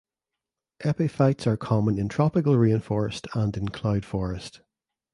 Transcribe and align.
Epiphytes 0.83 1.45
are 1.45 1.55
common 1.55 1.99
in 1.99 2.07
tropical 2.09 2.57
rain 2.57 2.79
forest 2.79 3.27
and 3.35 3.55
in 3.55 3.67
cloud 3.69 4.03
forest. 4.03 4.61